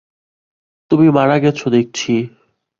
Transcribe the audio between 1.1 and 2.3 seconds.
মারা গেছ দেখছি।